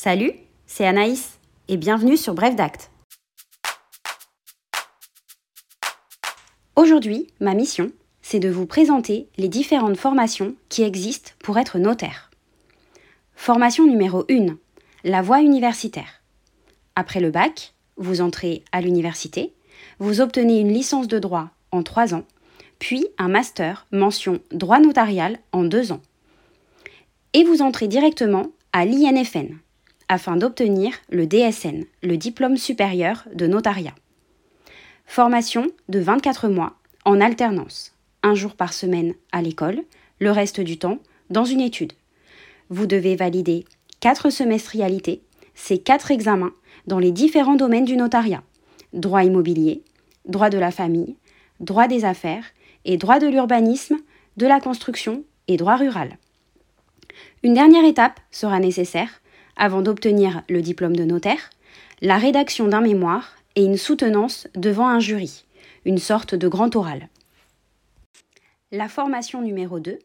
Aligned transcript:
Salut, 0.00 0.30
c'est 0.64 0.86
Anaïs 0.86 1.40
et 1.66 1.76
bienvenue 1.76 2.16
sur 2.16 2.32
Bref 2.32 2.54
d'Acte. 2.54 2.92
Aujourd'hui, 6.76 7.26
ma 7.40 7.54
mission, 7.54 7.90
c'est 8.22 8.38
de 8.38 8.48
vous 8.48 8.64
présenter 8.64 9.26
les 9.38 9.48
différentes 9.48 9.96
formations 9.96 10.54
qui 10.68 10.84
existent 10.84 11.32
pour 11.40 11.58
être 11.58 11.80
notaire. 11.80 12.30
Formation 13.34 13.88
numéro 13.88 14.24
1, 14.30 14.56
la 15.02 15.20
voie 15.20 15.40
universitaire. 15.40 16.22
Après 16.94 17.18
le 17.18 17.32
bac, 17.32 17.74
vous 17.96 18.20
entrez 18.20 18.62
à 18.70 18.80
l'université, 18.80 19.52
vous 19.98 20.20
obtenez 20.20 20.60
une 20.60 20.72
licence 20.72 21.08
de 21.08 21.18
droit 21.18 21.48
en 21.72 21.82
3 21.82 22.14
ans, 22.14 22.24
puis 22.78 23.08
un 23.18 23.26
master 23.26 23.88
mention 23.90 24.38
droit 24.52 24.78
notarial 24.78 25.40
en 25.50 25.64
2 25.64 25.90
ans. 25.90 26.02
Et 27.32 27.42
vous 27.42 27.62
entrez 27.62 27.88
directement 27.88 28.52
à 28.72 28.84
l'INFN, 28.84 29.58
afin 30.08 30.36
d'obtenir 30.36 30.92
le 31.10 31.26
DSN, 31.26 31.84
le 32.02 32.16
diplôme 32.16 32.56
supérieur 32.56 33.24
de 33.34 33.46
notariat. 33.46 33.94
Formation 35.06 35.66
de 35.88 35.98
24 35.98 36.48
mois 36.48 36.74
en 37.04 37.20
alternance, 37.20 37.94
un 38.22 38.34
jour 38.34 38.54
par 38.54 38.72
semaine 38.72 39.14
à 39.32 39.42
l'école, 39.42 39.82
le 40.18 40.30
reste 40.30 40.60
du 40.60 40.78
temps 40.78 40.98
dans 41.30 41.44
une 41.44 41.60
étude. 41.60 41.92
Vous 42.70 42.86
devez 42.86 43.16
valider 43.16 43.64
4 44.00 44.30
semestrialités, 44.30 45.22
ces 45.54 45.78
4 45.78 46.10
examens 46.10 46.52
dans 46.86 46.98
les 46.98 47.12
différents 47.12 47.56
domaines 47.56 47.84
du 47.84 47.96
notariat 47.96 48.42
droit 48.92 49.24
immobilier, 49.24 49.82
droit 50.26 50.50
de 50.50 50.58
la 50.58 50.70
famille, 50.70 51.16
droit 51.60 51.88
des 51.88 52.04
affaires 52.04 52.44
et 52.84 52.96
droit 52.96 53.18
de 53.18 53.26
l'urbanisme, 53.26 53.96
de 54.36 54.46
la 54.46 54.60
construction 54.60 55.24
et 55.46 55.56
droit 55.56 55.76
rural. 55.76 56.18
Une 57.42 57.54
dernière 57.54 57.84
étape 57.84 58.20
sera 58.30 58.60
nécessaire 58.60 59.20
avant 59.58 59.82
d'obtenir 59.82 60.42
le 60.48 60.62
diplôme 60.62 60.96
de 60.96 61.04
notaire, 61.04 61.50
la 62.00 62.16
rédaction 62.16 62.68
d'un 62.68 62.80
mémoire 62.80 63.34
et 63.56 63.64
une 63.64 63.76
soutenance 63.76 64.46
devant 64.54 64.88
un 64.88 65.00
jury, 65.00 65.44
une 65.84 65.98
sorte 65.98 66.34
de 66.34 66.48
grand 66.48 66.74
oral. 66.76 67.08
La 68.70 68.88
formation 68.88 69.42
numéro 69.42 69.80
2, 69.80 69.98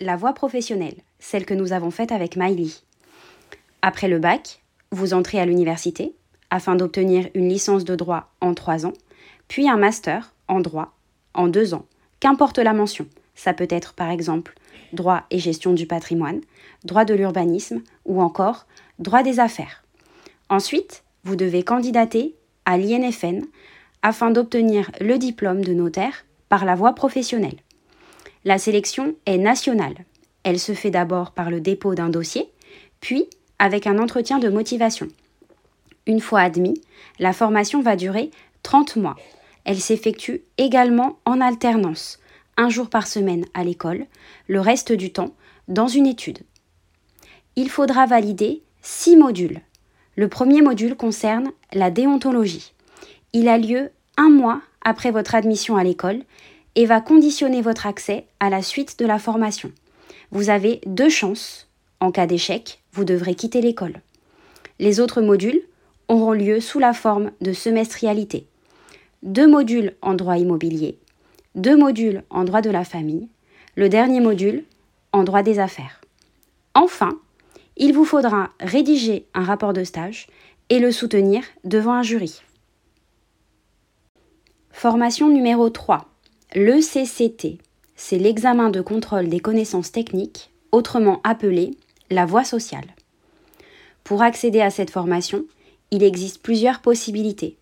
la 0.00 0.16
voie 0.16 0.34
professionnelle, 0.34 0.96
celle 1.18 1.46
que 1.46 1.54
nous 1.54 1.72
avons 1.72 1.90
faite 1.90 2.12
avec 2.12 2.36
Miley. 2.36 2.70
Après 3.82 4.08
le 4.08 4.18
bac, 4.18 4.62
vous 4.92 5.14
entrez 5.14 5.40
à 5.40 5.46
l'université 5.46 6.14
afin 6.50 6.74
d'obtenir 6.76 7.28
une 7.34 7.48
licence 7.48 7.84
de 7.84 7.94
droit 7.94 8.32
en 8.40 8.54
3 8.54 8.84
ans, 8.84 8.92
puis 9.48 9.68
un 9.68 9.76
master 9.76 10.34
en 10.48 10.60
droit 10.60 10.92
en 11.32 11.48
2 11.48 11.74
ans, 11.74 11.86
qu'importe 12.18 12.58
la 12.58 12.72
mention. 12.72 13.06
Ça 13.42 13.54
peut 13.54 13.68
être 13.70 13.94
par 13.94 14.10
exemple 14.10 14.52
droit 14.92 15.22
et 15.30 15.38
gestion 15.38 15.72
du 15.72 15.86
patrimoine, 15.86 16.42
droit 16.84 17.06
de 17.06 17.14
l'urbanisme 17.14 17.80
ou 18.04 18.20
encore 18.20 18.66
droit 18.98 19.22
des 19.22 19.40
affaires. 19.40 19.82
Ensuite, 20.50 21.04
vous 21.24 21.36
devez 21.36 21.62
candidater 21.62 22.34
à 22.66 22.76
l'INFN 22.76 23.46
afin 24.02 24.30
d'obtenir 24.30 24.90
le 25.00 25.16
diplôme 25.16 25.64
de 25.64 25.72
notaire 25.72 26.26
par 26.50 26.66
la 26.66 26.74
voie 26.74 26.94
professionnelle. 26.94 27.56
La 28.44 28.58
sélection 28.58 29.14
est 29.24 29.38
nationale. 29.38 30.04
Elle 30.42 30.58
se 30.58 30.72
fait 30.72 30.90
d'abord 30.90 31.30
par 31.30 31.48
le 31.48 31.62
dépôt 31.62 31.94
d'un 31.94 32.10
dossier, 32.10 32.50
puis 33.00 33.24
avec 33.58 33.86
un 33.86 33.98
entretien 33.98 34.38
de 34.38 34.50
motivation. 34.50 35.08
Une 36.06 36.20
fois 36.20 36.40
admis, 36.40 36.82
la 37.18 37.32
formation 37.32 37.80
va 37.80 37.96
durer 37.96 38.30
30 38.64 38.96
mois. 38.96 39.16
Elle 39.64 39.80
s'effectue 39.80 40.42
également 40.58 41.18
en 41.24 41.40
alternance, 41.40 42.20
jour 42.68 42.88
par 42.88 43.06
semaine 43.06 43.44
à 43.54 43.64
l'école, 43.64 44.06
le 44.48 44.60
reste 44.60 44.92
du 44.92 45.12
temps 45.12 45.34
dans 45.68 45.88
une 45.88 46.06
étude. 46.06 46.40
Il 47.56 47.70
faudra 47.70 48.06
valider 48.06 48.62
six 48.82 49.16
modules. 49.16 49.60
Le 50.16 50.28
premier 50.28 50.62
module 50.62 50.96
concerne 50.96 51.50
la 51.72 51.90
déontologie. 51.90 52.72
Il 53.32 53.48
a 53.48 53.58
lieu 53.58 53.90
un 54.16 54.28
mois 54.28 54.60
après 54.82 55.10
votre 55.10 55.34
admission 55.34 55.76
à 55.76 55.84
l'école 55.84 56.22
et 56.74 56.86
va 56.86 57.00
conditionner 57.00 57.62
votre 57.62 57.86
accès 57.86 58.26
à 58.38 58.50
la 58.50 58.62
suite 58.62 58.98
de 58.98 59.06
la 59.06 59.18
formation. 59.18 59.72
Vous 60.30 60.50
avez 60.50 60.80
deux 60.86 61.08
chances. 61.08 61.68
En 62.00 62.12
cas 62.12 62.26
d'échec, 62.26 62.80
vous 62.92 63.04
devrez 63.04 63.34
quitter 63.34 63.60
l'école. 63.60 64.00
Les 64.78 65.00
autres 65.00 65.20
modules 65.20 65.62
auront 66.08 66.32
lieu 66.32 66.60
sous 66.60 66.78
la 66.78 66.92
forme 66.92 67.30
de 67.40 67.52
semestrialité. 67.52 68.46
Deux 69.22 69.46
modules 69.46 69.94
en 70.00 70.14
droit 70.14 70.38
immobilier, 70.38 70.98
deux 71.54 71.76
modules 71.76 72.22
en 72.30 72.44
droit 72.44 72.60
de 72.60 72.70
la 72.70 72.84
famille, 72.84 73.28
le 73.76 73.88
dernier 73.88 74.20
module 74.20 74.64
en 75.12 75.24
droit 75.24 75.42
des 75.42 75.58
affaires. 75.58 76.00
Enfin, 76.74 77.18
il 77.76 77.92
vous 77.92 78.04
faudra 78.04 78.50
rédiger 78.60 79.26
un 79.34 79.42
rapport 79.42 79.72
de 79.72 79.84
stage 79.84 80.28
et 80.68 80.78
le 80.78 80.92
soutenir 80.92 81.42
devant 81.64 81.94
un 81.94 82.02
jury. 82.02 82.42
Formation 84.70 85.28
numéro 85.28 85.68
3. 85.68 86.06
Le 86.54 86.80
CCT. 86.80 87.58
C'est 87.96 88.18
l'examen 88.18 88.70
de 88.70 88.80
contrôle 88.80 89.28
des 89.28 89.40
connaissances 89.40 89.92
techniques, 89.92 90.50
autrement 90.72 91.20
appelé 91.22 91.72
la 92.10 92.24
voie 92.24 92.44
sociale. 92.44 92.86
Pour 94.04 94.22
accéder 94.22 94.60
à 94.60 94.70
cette 94.70 94.90
formation, 94.90 95.44
il 95.90 96.02
existe 96.02 96.40
plusieurs 96.42 96.80
possibilités. 96.80 97.56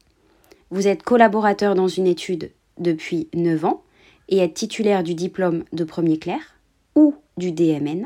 Vous 0.71 0.87
êtes 0.87 1.03
collaborateur 1.03 1.75
dans 1.75 1.89
une 1.89 2.07
étude 2.07 2.51
depuis 2.79 3.29
9 3.35 3.65
ans 3.65 3.83
et 4.29 4.39
êtes 4.39 4.55
titulaire 4.55 5.03
du 5.03 5.15
diplôme 5.15 5.65
de 5.73 5.85
premier 5.85 6.19
clerc 6.19 6.57
ou 6.95 7.15
du 7.37 7.53
DMN 7.53 8.05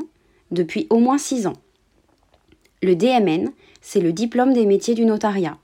depuis 0.51 0.87
au 0.89 0.99
moins 0.99 1.17
6 1.17 1.47
ans. 1.47 1.57
Le 2.81 2.95
DMN, 2.95 3.51
c'est 3.81 4.01
le 4.01 4.13
diplôme 4.13 4.53
des 4.53 4.65
métiers 4.65 4.93
du 4.93 5.05
notariat. 5.05 5.57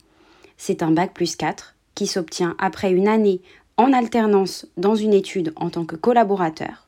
C'est 0.56 0.82
un 0.82 0.90
bac 0.90 1.14
plus 1.14 1.36
4 1.36 1.76
qui 1.94 2.06
s'obtient 2.06 2.54
après 2.58 2.90
une 2.92 3.08
année 3.08 3.40
en 3.76 3.92
alternance 3.92 4.66
dans 4.76 4.94
une 4.94 5.14
étude 5.14 5.52
en 5.56 5.70
tant 5.70 5.86
que 5.86 5.96
collaborateur, 5.96 6.86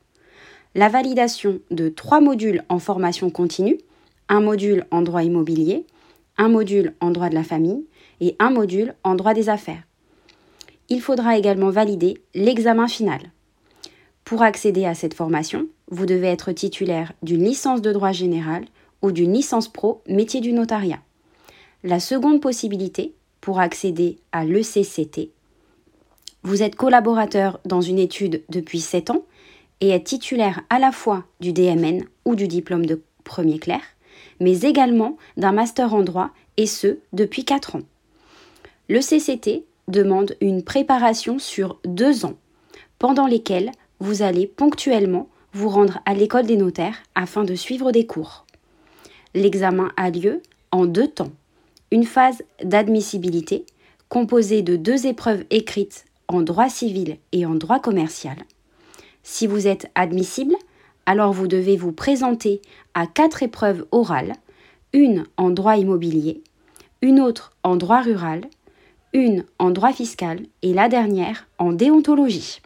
la 0.75 0.89
validation 0.89 1.61
de 1.71 1.89
trois 1.89 2.21
modules 2.21 2.65
en 2.69 2.79
formation 2.79 3.31
continue, 3.31 3.79
un 4.29 4.41
module 4.41 4.87
en 4.91 5.03
droit 5.03 5.23
immobilier, 5.23 5.87
un 6.39 6.49
module 6.49 6.95
en 7.01 7.11
droit 7.11 7.29
de 7.29 7.35
la 7.35 7.45
famille 7.45 7.85
et 8.21 8.37
un 8.39 8.51
module 8.51 8.95
en 9.05 9.15
droit 9.15 9.35
des 9.35 9.49
affaires. 9.49 9.83
Il 10.93 11.01
faudra 11.01 11.39
également 11.39 11.71
valider 11.71 12.19
l'examen 12.35 12.87
final. 12.87 13.33
Pour 14.27 14.43
accéder 14.43 14.85
à 14.85 14.93
cette 14.93 15.15
formation, 15.15 15.67
vous 15.91 16.05
devez 16.05 16.27
être 16.27 16.53
titulaire 16.53 17.15
d'une 17.23 17.43
licence 17.43 17.81
de 17.81 17.93
droit 17.93 18.13
général 18.13 18.67
ou 19.01 19.11
d'une 19.11 19.33
licence 19.33 19.69
pro 19.69 20.03
métier 20.07 20.43
du 20.43 20.53
notariat. 20.53 21.01
La 21.83 21.99
seconde 21.99 22.43
possibilité, 22.43 23.15
pour 23.41 23.59
accéder 23.59 24.19
à 24.33 24.45
l'ECCT, 24.45 25.31
vous 26.43 26.63
êtes 26.63 26.77
collaborateur 26.77 27.59
dans 27.65 27.81
une 27.81 27.99
étude 27.99 28.43
depuis 28.51 28.81
7 28.81 29.13
ans 29.13 29.25
et 29.81 29.89
êtes 29.89 30.05
titulaire 30.05 30.61
à 30.69 30.79
la 30.79 30.93
fois 30.93 31.25
du 31.41 31.55
DMN 31.55 32.05
ou 32.27 32.35
du 32.35 32.49
diplôme 32.49 32.85
de 32.85 33.01
premier 33.25 33.59
clerc, 33.59 33.97
mais 34.41 34.61
également 34.61 35.17
d'un 35.39 35.53
master 35.53 35.95
en 35.95 36.03
droit 36.03 36.33
et 36.59 36.67
ce 36.67 36.99
depuis 37.15 37.47
4 37.47 37.77
ans. 37.77 37.83
Le 38.91 39.01
CCT 39.01 39.65
demande 39.89 40.37
une 40.41 40.63
préparation 40.63 41.39
sur 41.39 41.79
2 41.85 42.25
ans, 42.25 42.37
pendant 42.99 43.27
lesquels 43.27 43.73
vous 44.01 44.23
allez 44.23 44.47
ponctuellement 44.47 45.29
vous 45.53 45.69
rendre 45.69 46.01
à 46.07 46.15
l'école 46.15 46.47
des 46.47 46.57
notaires 46.57 47.03
afin 47.15 47.45
de 47.45 47.55
suivre 47.55 47.93
des 47.93 48.07
cours. 48.07 48.47
L'examen 49.35 49.91
a 49.97 50.11
lieu 50.11 50.43
en 50.71 50.87
deux 50.87 51.09
temps. 51.09 51.33
Une 51.91 52.05
phase 52.05 52.43
d'admissibilité 52.63 53.67
composée 54.09 54.63
de 54.63 54.77
deux 54.77 55.07
épreuves 55.07 55.45
écrites 55.51 56.05
en 56.29 56.43
droit 56.43 56.69
civil 56.69 57.19
et 57.33 57.47
en 57.47 57.55
droit 57.55 57.81
commercial. 57.81 58.37
Si 59.23 59.47
vous 59.47 59.67
êtes 59.67 59.91
admissible, 59.95 60.55
alors 61.07 61.33
vous 61.33 61.47
devez 61.47 61.77
vous 61.77 61.93
présenter 61.93 62.61
à 62.95 63.07
quatre 63.07 63.43
épreuves 63.43 63.87
orales, 63.91 64.35
une 64.93 65.25
en 65.37 65.51
droit 65.51 65.77
immobilier, 65.77 66.43
une 67.01 67.21
autre 67.21 67.53
en 67.63 67.77
droit 67.77 68.01
rural, 68.01 68.43
une 69.13 69.45
en 69.59 69.71
droit 69.71 69.93
fiscal 69.93 70.41
et 70.63 70.73
la 70.73 70.89
dernière 70.89 71.47
en 71.59 71.73
déontologie. 71.73 72.61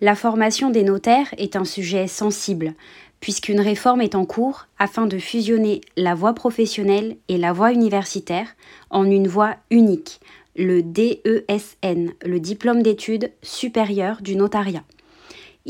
La 0.00 0.14
formation 0.14 0.70
des 0.70 0.82
notaires 0.82 1.34
est 1.36 1.56
un 1.56 1.64
sujet 1.64 2.06
sensible 2.06 2.74
puisqu'une 3.20 3.60
réforme 3.60 4.00
est 4.00 4.14
en 4.14 4.24
cours 4.24 4.66
afin 4.78 5.06
de 5.06 5.18
fusionner 5.18 5.82
la 5.96 6.14
voie 6.14 6.32
professionnelle 6.32 7.16
et 7.28 7.36
la 7.36 7.52
voie 7.52 7.72
universitaire 7.72 8.48
en 8.88 9.04
une 9.04 9.28
voie 9.28 9.56
unique, 9.70 10.20
le 10.56 10.82
DESN, 10.82 12.12
le 12.24 12.40
diplôme 12.40 12.82
d'études 12.82 13.30
supérieures 13.42 14.22
du 14.22 14.36
notariat. 14.36 14.84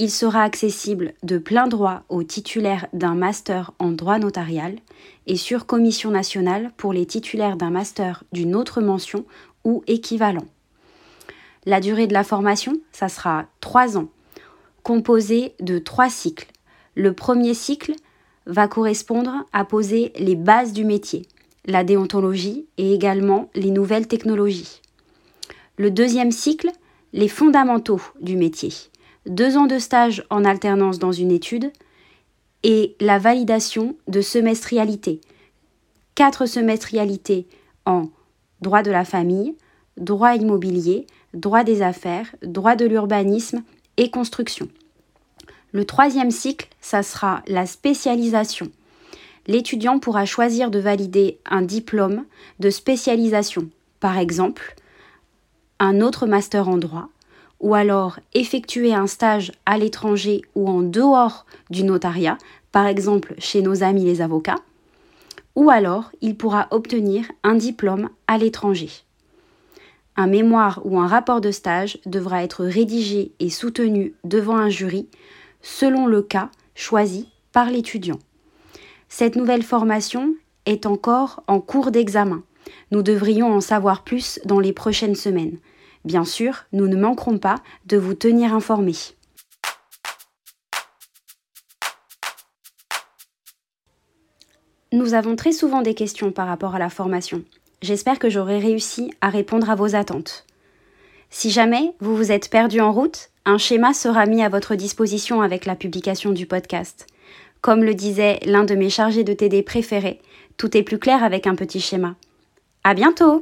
Il 0.03 0.11
sera 0.11 0.45
accessible 0.45 1.13
de 1.23 1.37
plein 1.37 1.67
droit 1.67 2.05
aux 2.09 2.23
titulaires 2.23 2.87
d'un 2.95 3.15
master 3.15 3.73
en 3.79 3.91
droit 3.91 4.19
notarial 4.19 4.77
et 5.27 5.37
sur 5.37 5.67
commission 5.67 6.11
nationale 6.11 6.73
pour 6.79 6.95
les 6.95 7.05
titulaires 7.05 7.59
d'un 7.59 7.69
master 7.69 8.25
d'une 8.33 8.57
autre 8.57 8.81
mention 8.81 9.27
ou 9.63 9.85
équivalent. 9.87 10.47
La 11.67 11.81
durée 11.81 12.07
de 12.07 12.15
la 12.15 12.25
formation, 12.25 12.81
ça 12.93 13.11
sera 13.11 13.45
trois 13.61 13.99
ans, 13.99 14.09
composé 14.83 15.53
de 15.61 15.79
trois 15.79 16.09
cycles 16.09 16.49
le 16.95 17.13
premier 17.13 17.53
cycle 17.53 17.93
va 18.47 18.69
correspondre 18.69 19.45
à 19.53 19.67
poser 19.67 20.15
les 20.19 20.35
bases 20.35 20.73
du 20.73 20.87
métier, 20.87 21.27
la 21.67 21.85
déontologie 21.85 22.65
et 22.79 22.95
également 22.95 23.51
les 23.55 23.71
nouvelles 23.71 24.09
technologies. 24.09 24.81
Le 25.77 25.91
deuxième 25.91 26.33
cycle, 26.33 26.71
les 27.13 27.29
fondamentaux 27.29 28.01
du 28.23 28.37
métier. 28.37 28.73
Deux 29.27 29.57
ans 29.57 29.67
de 29.67 29.79
stage 29.79 30.25
en 30.31 30.45
alternance 30.45 30.99
dans 30.99 31.13
une 31.13 31.31
étude 31.31 31.73
et 32.63 32.97
la 33.01 33.19
validation 33.19 33.97
de 34.09 34.21
semestrialité. 34.21 35.21
Quatre 36.15 36.47
semestrialités 36.47 37.47
en 37.85 38.09
droit 38.61 38.83
de 38.83 38.91
la 38.91 39.05
famille, 39.05 39.55
droit 39.97 40.35
immobilier, 40.35 41.07
droit 41.35 41.65
des 41.65 41.83
affaires, 41.83 42.35
droit 42.43 42.77
de 42.77 42.87
l'urbanisme 42.87 43.63
et 43.97 44.11
construction. 44.11 44.69
Le 45.73 45.85
troisième 45.85 46.31
cycle, 46.31 46.69
ça 46.81 47.03
sera 47.03 47.43
la 47.47 47.67
spécialisation. 47.67 48.71
L'étudiant 49.47 49.99
pourra 49.99 50.25
choisir 50.25 50.71
de 50.71 50.79
valider 50.79 51.39
un 51.47 51.63
diplôme 51.63 52.25
de 52.59 52.71
spécialisation, 52.71 53.69
par 54.01 54.19
exemple 54.19 54.77
un 55.83 56.03
autre 56.03 56.27
master 56.27 56.69
en 56.69 56.77
droit, 56.77 57.09
ou 57.61 57.75
alors 57.75 58.19
effectuer 58.35 58.93
un 58.95 59.07
stage 59.07 59.53
à 59.67 59.79
l'étranger 59.79 60.43
ou 60.55 60.69
en 60.69 60.81
dehors 60.81 61.47
du 61.69 61.85
notariat, 61.85 62.39
par 62.73 62.87
exemple 62.87 63.35
chez 63.39 63.63
nos 63.63 63.83
amis 63.83 64.05
les 64.05 64.23
avocats, 64.23 64.61
ou 65.55 65.71
alors 65.71 66.11
il 66.21 66.37
pourra 66.37 66.69
obtenir 66.71 67.27
un 67.43 67.55
diplôme 67.55 68.09
à 68.27 68.39
l'étranger. 68.39 68.91
Un 70.17 70.27
mémoire 70.27 70.81
ou 70.85 70.99
un 70.99 71.07
rapport 71.07 71.41
de 71.41 71.51
stage 71.51 71.99
devra 72.07 72.43
être 72.43 72.65
rédigé 72.65 73.33
et 73.41 73.51
soutenu 73.51 74.15
devant 74.25 74.57
un 74.57 74.69
jury 74.69 75.09
selon 75.63 76.07
le 76.07 76.23
cas 76.23 76.51
choisi 76.75 77.29
par 77.53 77.71
l'étudiant. 77.71 78.19
Cette 79.09 79.37
nouvelle 79.37 79.63
formation 79.63 80.35
est 80.67 80.87
encore 80.87 81.43
en 81.47 81.61
cours 81.61 81.91
d'examen. 81.91 82.43
Nous 82.91 83.03
devrions 83.03 83.53
en 83.53 83.61
savoir 83.61 84.05
plus 84.05 84.41
dans 84.45 84.61
les 84.61 84.73
prochaines 84.73 85.15
semaines. 85.15 85.59
Bien 86.05 86.25
sûr, 86.25 86.65
nous 86.73 86.89
ne 86.89 86.97
manquerons 86.97 87.39
pas 87.39 87.57
de 87.87 87.97
vous 87.97 88.15
tenir 88.15 88.55
informés. 88.55 88.97
Nous 94.93 95.15
avons 95.15 95.37
très 95.37 95.53
souvent 95.53 95.83
des 95.83 95.95
questions 95.95 96.33
par 96.33 96.49
rapport 96.49 96.75
à 96.75 96.79
la 96.79 96.91
formation. 96.91 97.45
J'espère 97.81 98.19
que 98.19 98.29
j'aurai 98.29 98.59
réussi 98.59 99.13
à 99.21 99.29
répondre 99.29 99.71
à 99.71 99.77
vos 99.77 99.95
attentes. 99.95 100.47
Si 101.31 101.51
jamais 101.51 101.95
vous 102.01 102.17
vous 102.17 102.33
êtes 102.33 102.51
perdu 102.51 102.81
en 102.81 102.93
route, 102.93 103.31
un 103.45 103.57
schéma 103.57 103.95
sera 103.95 104.27
mis 104.27 104.43
à 104.43 104.49
votre 104.49 104.75
disposition 104.75 105.43
avec 105.43 105.65
la 105.65 105.77
publication 105.77 106.33
du 106.33 106.47
podcast. 106.47 107.07
Comme 107.61 107.85
le 107.85 107.95
disait 107.95 108.41
l'un 108.45 108.65
de 108.65 108.75
mes 108.75 108.91
chargés 108.91 109.25
de 109.25 109.33
TD 109.33 109.63
préférés, 109.63 110.21
tout 110.57 110.77
est 110.77 110.83
plus 110.83 110.99
clair 110.99 111.23
avec 111.23 111.47
un 111.47 111.55
petit 111.55 111.81
schéma. 111.81 112.17
À 112.85 112.95
bientôt! 112.95 113.41